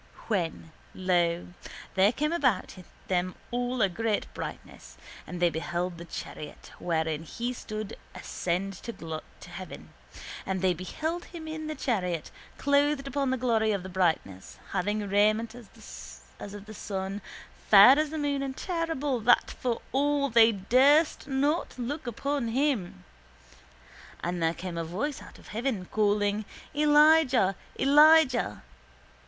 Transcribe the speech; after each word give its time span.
When, 0.29 0.71
lo, 0.95 1.49
there 1.93 2.11
came 2.11 2.33
about 2.33 2.75
them 3.07 3.35
all 3.51 3.83
a 3.83 3.87
great 3.87 4.25
brightness 4.33 4.97
and 5.27 5.39
they 5.39 5.51
beheld 5.51 5.99
the 5.99 6.05
chariot 6.05 6.71
wherein 6.79 7.21
He 7.21 7.53
stood 7.53 7.95
ascend 8.15 8.73
to 8.81 9.21
heaven. 9.47 9.93
And 10.43 10.63
they 10.63 10.73
beheld 10.73 11.25
Him 11.25 11.47
in 11.47 11.67
the 11.67 11.75
chariot, 11.75 12.31
clothed 12.57 13.05
upon 13.05 13.25
in 13.25 13.29
the 13.29 13.37
glory 13.37 13.73
of 13.73 13.83
the 13.83 13.89
brightness, 13.89 14.57
having 14.71 15.07
raiment 15.07 15.53
as 15.53 16.19
of 16.39 16.65
the 16.65 16.73
sun, 16.73 17.21
fair 17.69 17.99
as 17.99 18.09
the 18.09 18.17
moon 18.17 18.41
and 18.41 18.57
terrible 18.57 19.19
that 19.19 19.51
for 19.51 19.83
awe 19.91 20.29
they 20.29 20.51
durst 20.51 21.27
not 21.27 21.77
look 21.77 22.07
upon 22.07 22.47
Him. 22.47 23.03
And 24.23 24.41
there 24.41 24.55
came 24.55 24.79
a 24.79 24.83
voice 24.83 25.21
out 25.21 25.37
of 25.37 25.49
heaven, 25.49 25.85
calling: 25.91 26.45
_Elijah! 26.73 27.53
Elijah! 27.79 28.63